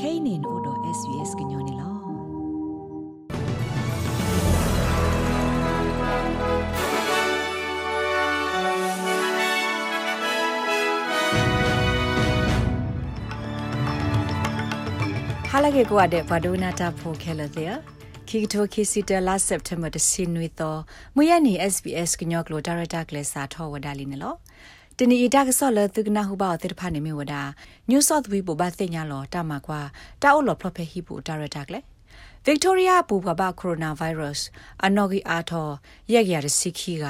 [0.00, 1.90] kainin odo svs gnyone lo
[15.50, 17.74] ဟာလကေကွာတဲ့ဘာဒိုနာတာဖိုခဲလတဲ့
[18.28, 20.80] ခိကတိုခိစီတလာစက်တမ်ဘာတစင်နွေတော့
[21.16, 24.36] မွေရနေ SBS ကညောကလိုဒါရတာကလေးစာထောဝဒါလီနော်
[24.98, 27.42] တနီအတာကဆော့လသူကနာဟုပါတဲ့ဖာနေမီဝဒါ
[27.90, 29.80] New South Wales ဘဘသိညာလောတာမကွာ
[30.22, 31.80] တာအိုလောဖလဖဟီပူဒါရတာကလေ
[32.46, 34.46] Victoria ပူဘဘကိုရိုနာဗိုင်းရပ်စ်
[34.84, 35.68] အနော်ဂီအာထော
[36.12, 37.04] ရက်ရတဲ့စီခီက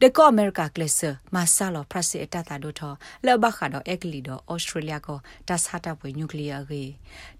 [0.00, 0.92] တကောအမေရိကကလစ်
[1.34, 2.92] မဆာလောပရစီအတတာဒိုထော
[3.26, 5.18] လောဘခါတော့အက်ကလီတော့ဩစတြေးလျကို
[5.48, 6.90] တဆာတာပွေနျူကလ িয়ার ကြီး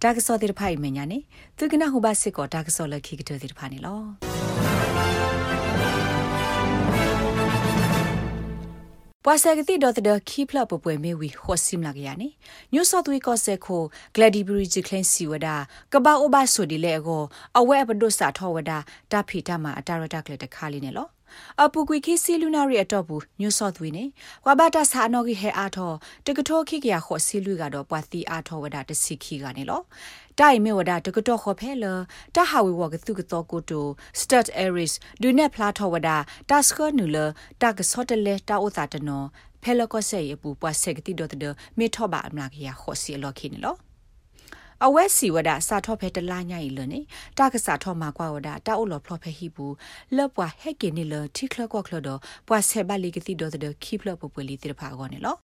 [0.02, 1.19] တာကစောတိဖိုင်မညာနေ
[1.59, 4.52] သူကနာဟူဘစစ်ကိုတာကစောလခိကတဲ့တိဖာနေလော
[9.25, 12.29] ပွာဆယ်ကတိတော့တဲ့ခီဖလပပွဲမေဝီဟောစိမလာကရနေ
[12.73, 13.83] ညိုဆော့သွေးကောဆက်ခို
[14.15, 15.57] ဂလက်ဒီဘရီဂျီကလင်းစီဝဒါ
[15.93, 17.23] ကဘာအိုဘာဆိုဒီလေကို
[17.59, 18.79] အဝဲဘဒုစာထောဝဒါ
[19.12, 21.06] တာဖီတာမှာအတာရတာကလေတခါလေးနေလော
[21.62, 24.05] အပူကွေခိစီလူနာရီအတော့ဘူးညွဆော့သွေးနေ
[24.44, 25.92] ကွာဘတာဆာနော်ကြီးဟဲအားထော
[26.27, 29.80] တကထောခိကရခော့စီလူကတော့ပွာသီအားထောဝဒတစီခိကနေလော
[30.39, 31.84] တိုင်မေဝဒတကတော့ခော်ဖဲလ
[32.34, 33.86] တဟာဝီဝကသူကတော့ကိုတို
[34.20, 36.11] စတတ်အဲရစ်ဒူနက်ဖလာထောဝဒ
[36.50, 37.16] တစခနူလ
[37.62, 39.24] တကဆော့တလေတာဥသာတနော
[39.62, 43.77] ဖဲလကောဆေရပူပွားဆက်ကတိတော့တဲ့မေထောပါအမလာကရခော့စီလောခိနေလော
[44.86, 47.00] အဝဲစီဝဒစာထောဖဲတလာညိုင်လနေ
[47.38, 49.74] တာကစာထောမှာကွာဝဒတာအိုလောဖလောဖဲဟိဘူး
[50.16, 55.36] လောပွားဟက်ကင်းနေလထိခလကွာခလတော့ပွားဆေဘလီကတိတော့တဲ့ခိဖလပပွေလီတိဖာကောနေလော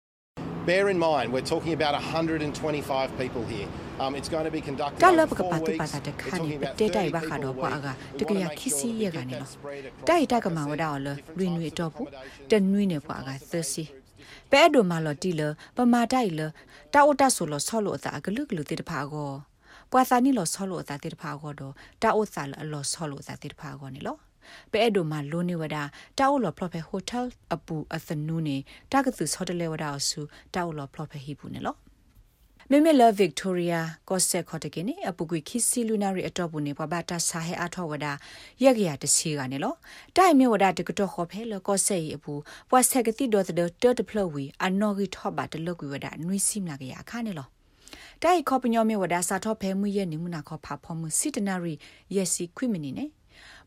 [0.69, 3.69] Bear in mind, we're talking about 125 people here.
[4.03, 5.79] Um, it's going to be conducted over four four weeks.
[5.81, 5.95] weeks.
[5.95, 7.15] We're We're talking about 30 talking about people a Data week.
[7.15, 7.91] Ibaka We do want to
[8.27, 9.39] Paka make Kisi sure that we Yagani keep lo.
[9.39, 12.03] that spread across Tai the ta kama wada facility, lo different rinwi types of topu
[12.03, 12.27] accommodations,
[16.93, 17.53] den nui ne kwa ga thasi pe do ma lo ti lo pa ma dai
[17.53, 18.85] lo ta o ta so lo so lo ta ga lu ga lu ti ta
[18.85, 19.43] pha go
[19.91, 22.47] pwa sa ni lo so lo ta ti ta pha go do ta o sa
[22.47, 24.19] lo lo so lo ta ti ta pha go ni lo
[24.73, 28.57] ပဲအဲ့ဒိုမှာလိုနေဝဒတာအိုလော်ဖလော့ဖဲဟိုတယ်အပူအသနူးနေ
[28.93, 30.21] တာကသူဆော်တလဲဝဒအဆူ
[30.55, 31.75] တာအိုလော်ဖလော့ဖဲဟိပူနေလော
[32.73, 38.07] မေမေလာဗစ်တိုးရီယာကော့ဆက်ခေါ်တကင်းနေအပူကွေခီစီလူနာရီအတော့ဘူးနေပပတာဆာဟဲအထောဝဒ
[38.63, 39.75] ရက်ရတစီကနေလော
[40.17, 42.33] တိုင်မြေဝဒတကတော့ခေါ်ဖဲလကော့ဆက်ရီအပူ
[42.69, 47.49] ပွားဆက်ကတိဒေါ်တဲ့တော်တဖလဝီအနော်ဂီထော့ပါတလကွေဝဒနွိစီမလာကရအခါနေလော
[48.23, 51.75] တိုင်ခေါ်ပညောမြေဝဒစာထော့ဖဲမှုရဲ့နေမှုနာခေါ်ဖာဖော်မှုစီတနာရီ
[52.15, 53.07] ယက်စီခွိမနီနေ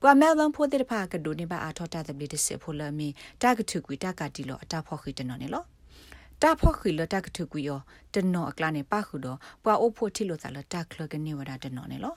[0.01, 3.07] ပွာမဲလန်ဖိုတဲ့ဖာကဒိုနေပါအထောတာတဲ့ဘလီတစစ်ဖိုလမီ
[3.41, 5.65] တာကထုကွေတာကတီလောအတာဖော်ခိတနော်နေလော
[6.41, 7.79] တာဖော့ခိလတာကထုကွေယော
[8.13, 12.15] တနော်အကလာနေပါခုတော့ပွာအိုဖို့တီလိုသာလတာခလကနေဝဒတနော်နေလော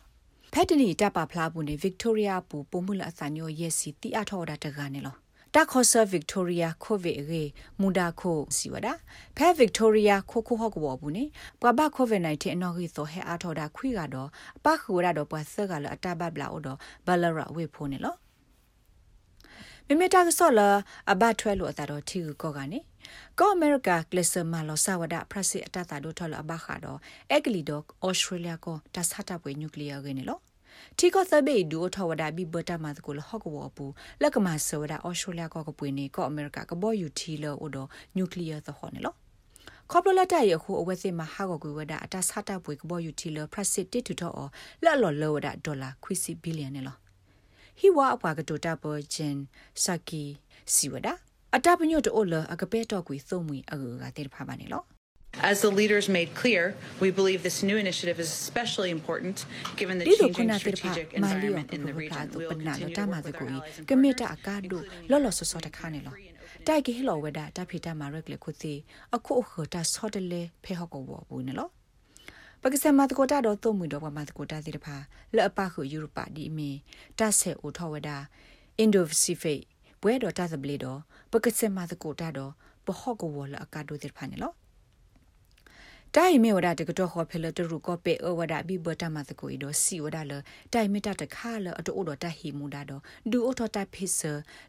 [0.52, 5.16] ဖက်တနီတပါဖလားဘူးနေဗစ်တိုးရီယာပူပုံမှုလအစညိုယက်စီတီအထောဒါတကနေလော
[5.54, 7.42] တာခေါ်ဆာဗစ်တိုးရီယာကိုဗစ်ရေ
[7.80, 8.88] မူဒါခိုစီဝဒ
[9.36, 11.24] ဖဲဗစ်တိုးရီယာခိုခိုဟော့ကောဘူးနေ
[11.60, 18.14] ပွာဘကိုဗစ် -19 အနော်ကြီးသောဟဲအားထော်တာခွိကတော့အပခူရတော့ပွာဆက်ကလအတဘဘလာအိုတော့ဘလရဝေဖိုးနေလော
[19.86, 20.68] မိမိတာကဆော်လာ
[21.12, 22.78] အဘထွဲလို့အတာတော့ထီကောကနေ
[23.39, 26.99] ကောအမေရိကကလစ်စမာလောဆာဝဒပရစီအတတာတို့ထော်လအဘခါတော့
[27.31, 30.39] အက်ကလီတော့ဩစတြေးလျကိုတဆတ်တပ်ပွဲနျူကလ িয়ার ကနေလော
[30.97, 33.85] တီကိုသဘေဒူထဝဒဘီဘတာမတ်ကိုလဟကဝပူ
[34.23, 39.15] လကမဆဝဒဩစတြေးလျကိုကပွေနေကောအမေရိကကဘောယူတီလောအိုတော့နျူကလ িয়ার သဟောနေလော
[39.91, 44.49] ခေါပလလတရခုအဝဲစစ်မှာဟာကောကွေဝဒအတဆတ်တပ်ပွဲကဘောယူတီလောပရစစ်တစ်ထူတော့
[44.83, 46.97] လက်လော်လောဝဒဒေါ်လာခွီစီဘီလီယံနေလော
[47.79, 49.35] ဟီဝါအပွားကတိုတာဘောဂျင်
[49.83, 50.23] စကီ
[50.73, 51.07] စီဝဒ
[51.56, 54.82] အတပညို့တိုလအကပဲတော့ကွေသုံးမွေအကူကတဲ့ဖာပါနေလော
[55.50, 56.64] As the leaders made clear,
[57.02, 59.36] we believe this new initiative is especially important
[59.80, 62.24] given the ဒီလိုခု changing နတဲ့ဖာ strategic မာလီယ environment in the က region.
[62.32, 63.76] တူ We ပ will နာ continue တ to မ work သ with ကို our allies
[63.80, 66.14] in ကမေတာ Canada အကာဒု including လော်လော်ဆော့ဆော့တခါနေလော
[66.66, 68.72] တိုက်ကီဟလောဝဒတာဖီတာမာရက်လေခုစီ
[69.16, 71.68] အခုအခတာဆော့တလေဖဲဟော့ကောဘူးနေလော
[72.62, 74.96] ပကစမတ်ကိုတာတော့တုံမီတော့ပမတ်ကိုတာတိတဖာ
[75.34, 76.70] လက်အပခုယူရိုပါဒီမီ
[77.18, 78.10] တဆေအိုထောဝဒ
[78.78, 79.62] အင်ဒိုပစိဖိတ်
[80.04, 81.00] ဘွဲတော့တာသဘလီတော့
[81.32, 82.52] ပကစမတ်ကိုတာတော့
[82.86, 84.52] ပဟော့ကောဝလအကာဒိုတိဖာနေလော
[86.14, 90.32] တိုင်မေဝဒတကတော့ခေါ်ဖဲလတရုကောပေအဝဒဘိဘတမသကိုဤတော့စီဝဒလ
[90.72, 94.20] တိုင်မေတတခါလအတိုးတော့တဟီမူဒါတော့ဒူအိုထတဖိစ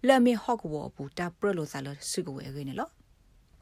[0.07, 2.91] လမေဟော့ကဝဘူးတာပရလိုသလစုကဝဲရင်းနော်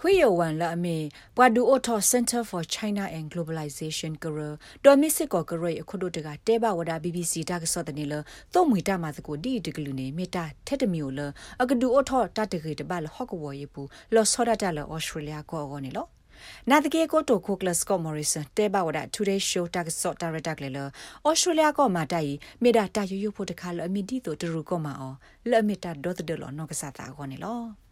[0.06, 0.98] ခွေယဝန်လာမေ
[1.36, 4.40] ပွာဒူအိုထော Center for China and Globalization ကရ
[4.84, 8.14] ဒိုမစ်စစ်ကောကရအခုဒိုတကတဲဘဝဒ BBC တာကစောတနေလ
[8.54, 11.20] သုံးမီတာမသကိုဒီတကလူနေမေတာထက်တမျိုးလ
[11.62, 16.08] အကဒူအိုထောတတကေတဘလဟော့ကဝရဘူးလောစောဒတလဩစတြေးလျကောအောနေလော
[16.70, 20.86] နာတကေကိုတိုကိုကလစ်ကောမော်ရီဆန်တဲဘဝဒ Today Show တက်ဆော့တာရတက်လေလဩ
[21.40, 22.34] စတြေးလျကောမာတိုင်
[22.64, 25.14] မေဒါတာယူယူဖို့တခါလအမီဒီတိုတရူကောမာအော
[25.50, 27.83] လအမီတာဒေါ်တဒလောနောကစားတာကောနေလော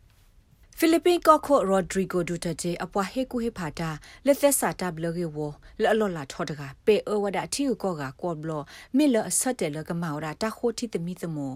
[0.78, 3.90] ဖိလစ်ပင်းကော့ခိုရိုဒရီဂိုဒူတာဂျေအပွားဟေကူဟေဖာတာ
[4.26, 5.38] လက်သက်စာတာဘလကေဝ
[5.82, 8.52] လော်လော်လာထော်တကပေအဝဒအထီကိုကကောဘလ
[8.98, 11.54] မေလအဆက်တယ်လကမောရာတာခိုတီတမီတမော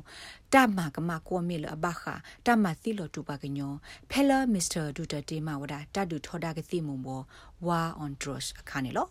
[0.53, 2.03] တာမကမကောမေလအဘခ
[2.45, 3.73] တာမသီလောတူပါကညော
[4.09, 7.21] ဖဲလာမစ္စတာဒူတာတေမဝဒတာဒူထော်ဒါကတိမုံဘော
[7.68, 9.07] ဝါအွန်ဒရစ်အခါနေလော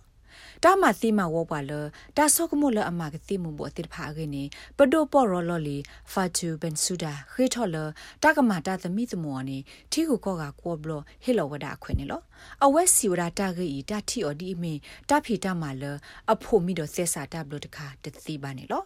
[0.64, 1.72] တာမသီမဝပါလ
[2.16, 4.44] တာဆောကမလအမကတိမဘောတိဖာဂေနေ
[4.78, 5.76] ပဒိုပေါ်ရလော်လီ
[6.12, 7.76] ဖာချူဘန်ဆူဒါခေထော်လ
[8.22, 9.58] တာကမတာသမီသမောနေ
[9.92, 10.92] ထီကိုကောကကောဘလ
[11.24, 12.22] ဟေလောဝဒအခွင့်နေလော
[12.64, 14.74] အဝက်စီဝဒတာဂေဤတာထီအော်ဒီအမီ
[15.08, 15.84] တာဖီတာမလ
[16.32, 18.84] အဖို့မီတော့ဆက်စာတာဘလတခါတသိပါနေလော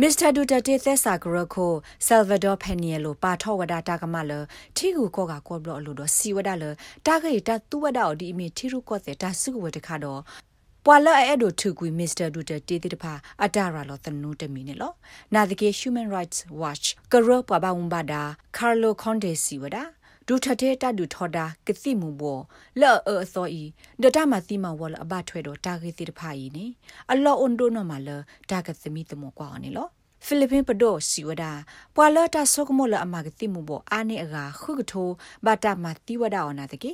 [0.00, 1.72] မစ္စတာဒူတာတေသက်စာဂရခို
[2.06, 4.32] ဆယ်ဗာဒိုဖက်နီယလိုပါထောဝဒတာကမလ
[4.76, 6.64] ထီကူကောကကောဘလအလိုတော့စီဝဒလ
[7.06, 10.20] တာဂေတာတူဝဒအော်ဒီအမီထီရူကောတဲ့တာစုဝဒခါတော့
[10.84, 13.12] ပွာလအဲ့ဒိုထုကွေမစ္စတာဒူတာတေတေတဖာ
[13.44, 14.92] အတာရာလောသနုတမီနေလော
[15.34, 18.22] နာဒကေ Human Rights Watch ကရောပဘာဝမ်ဘာဒါ
[18.56, 19.84] ကာလိုခွန်ဒေစီဝဒါ
[20.26, 22.40] ဒူထတဲ့တဒူထော်ဒါကတိမူဘော
[22.80, 23.62] လော့အသောဤ
[24.02, 26.66] ဒတမတိမဝလအဘထွဲတော့တာဂေတိတဖာဤနေ
[27.12, 28.08] အလောအွန်ဒိုနော်မလ
[28.50, 29.88] တာဂသမီတမောကွာနေလော
[30.24, 31.44] ဖိလစ်ပင်းပဒိုစီဝဒ
[31.94, 35.08] ပွာလတာဆုကမောလအမကတိမူဘောအာနေအဂါခုကထို
[35.46, 36.92] ဘာတာမတိဝဒအောနာတကေ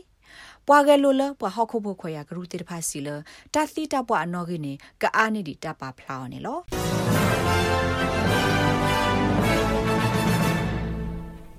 [0.68, 3.08] ပွာကဲလိုလပွာဟောက်ခုဖို့ခွေရဂရုတေတဖာစီလ
[3.54, 4.72] တာသီတာပွာအနော်ကိနေ
[5.02, 6.58] ကအားနေဒီတပါဖလာနေလော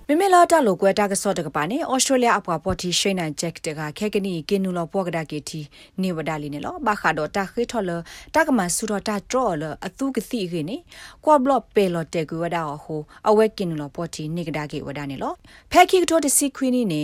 [0.10, 5.62] မမေလာတလိုကွဲတာကစော့တကပါနေဩစတြေးလျအပွားပေါ်တီရှိနိုင်ဂျက်တကခဲကနီကင်းနူလောပွားကဒါကီတီ
[6.02, 7.92] နေဝဒါလီနေလောဘာခါတော့တာခေထော်လ
[8.36, 10.78] တာကမဆူတော့တာဒရောလအသူကတိခေနေ
[11.26, 15.34] ကွာဘလော့ပေလော်တေကွေဝဒါဟိုအဝဲကင်းနူလောပေါ်တီနေကဒါကေဝဒါနေလော
[15.72, 17.04] ဖဲကီကတိုတစီခွီနီနေ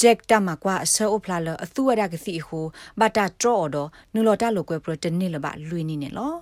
[0.00, 2.66] ဂျက်တမကွာအဆောအဖလာလအသူဝရကစီဟို
[3.00, 6.34] ဘာတာဒရောတော့နူလောတာလိုကွဲပရတနေလဘလွီနီနေလော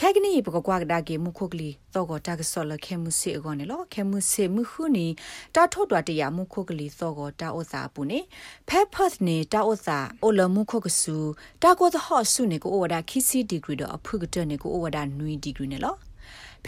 [0.00, 5.06] ခဲကနီပကကွာကဒါကေမုခုကလီတော့ကတာကဆောလခဲမှုစီအကောနေလောခဲမှုစီမှုခုနီ
[5.54, 8.20] တာထော့တော်တရမုခုကလီသောကတာဥစာပူနေ
[8.68, 11.16] ဖဲဖတ်နေတာဥစာအိုလမုခုကဆူ
[11.62, 16.05] တာကိုသဟော့ဆုနေကိုအိုဝဒါခီစီဒီဂရီတော့အဖုကတနေကိုအိုဝဒါနွီဒီဂရီနေလော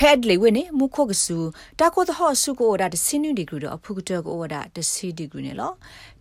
[0.00, 1.39] ဖက်လေဝနေမုခုကဆူ
[1.81, 5.73] တာကိုသဟော့ဆုကိုဝဒါတစင်းနူဒီဂရီတော့အဖုကတကိုဝဒါတစီဒီဂရီနေလော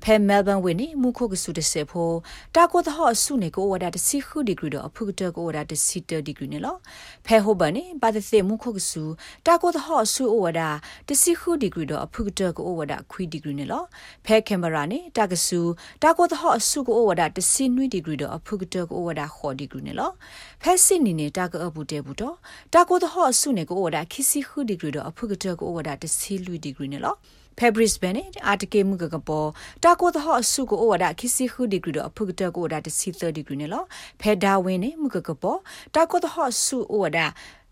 [0.03, 2.11] ဖဲမဲလ်ဘန်ဝနေမုခုကဆူတဆေဖို
[2.55, 6.75] တာကိုသဟော့ဆုနေကိုဝဒါတစီခုဒီဂရီတော့အဖုကတကိုဝဒါတစီတဒီဂရီနေလော
[7.25, 9.03] ဖဲဟိုဘနေပါတစေမုခုကဆူ
[9.45, 10.69] တာကိုသဟော့ဆုဝဒါ
[11.09, 13.83] တစီခုဒီဂရီတော့အဖုကတကိုဝဒါခွီဒီဂရီနေလော
[14.25, 15.59] ဖဲကင်မရာနေတာကဆူ
[16.03, 20.11] တာကိုသဟော့ဆုကိုဝဒါတစီနွီဒီဂရီတော့အဖုကတကိုဝဒါခေါ်ဒီဂရီနေလော
[20.61, 22.35] ဖဲစစ်နေနေတာကအပူတဲဘူးတော့
[22.73, 27.15] တာကိုသဟော့ဆုနေကိုဝဒါခီစီခုဒီဂရီတော့အဖုကတကိုဝဒါတစီလူဒီဂရီနေလော
[27.57, 29.47] ဖက်ဘရစ်ဘန်နဲ့အာတကေမှုကကပေါ်
[29.83, 33.83] တာကိုသဟော့ဆုကိုဩဝဒခီစီခုဒီဂရီတော့အဖုကတကိုဝဒါတစီ30ဒီဂရီနဲ့လော
[34.21, 35.59] ဖဲဒါဝင်းနဲ့မှုကကပေါ်
[35.95, 37.27] တာကိုသဟော့ဆုဩဝဒါ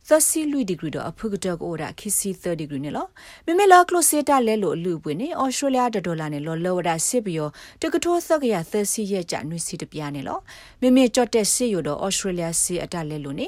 [0.09, 3.05] 30လူဒီဂရီတော့အဖုကတက်ကိုဒါခီစီ30ဒီဂရီနဲ့လော
[3.45, 7.49] မမေလာကလိုစီတာလဲလို့အလူပွင့်နေဩစတြေးလျဒေါ်လာနဲ့လောလောဝဒါစစ်ပြီး
[7.81, 10.39] တကထိုးသက်ကရ30ရဲ့ကြနွေစီတပြားနဲ့လော
[10.81, 13.47] မမေကြော့တဲ့စစ်ရတော့ဩစတြေးလျစီအတလဲလို့နေ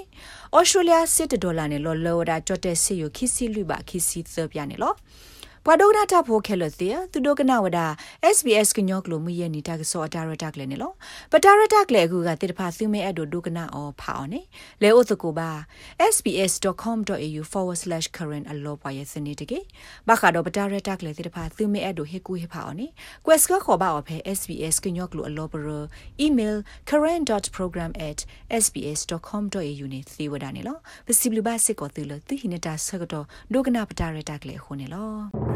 [0.58, 4.94] ဩစတြေးလျစစ်ဒေါ်လာနဲ့လောလောဝဒါကြော့တဲ့စစ်ရခီစီလူပါခီစီ30ပြားနဲ့လော
[5.70, 7.80] ပဒိုနာတာဖိုခဲလသေသူဒိုကနာဝဒ
[8.36, 10.96] SBS ကညောကလိုမီယနီတာကစောတာရတာကလေနော်
[11.32, 14.42] ပတာရတာကလေကူကတိတဖာသူမဲအဒိုဒိုကနာအောဖာအောနေ
[14.82, 15.50] လေအိုတကိုပါ
[16.14, 19.60] sbs.com.au/current အလောပါရဲ့စနေတကေ
[20.08, 22.88] ဘခါတော့ပတာရတာကလေတိတဖာသူမဲအဒိုဟေကူဟေဖာအောနေ
[23.26, 25.68] quest ကခေါ်ပါအောဖဲ SBS ကညောကလိုအလောပရ
[26.26, 26.56] email
[26.90, 35.10] current.program@sbs.com.au နေသေဝဒနေလောပစီဘလဘစစ်ကိုသေလသီဟိနတာဆကတော့ဒိုကနာပတာရတာကလေခုနေလော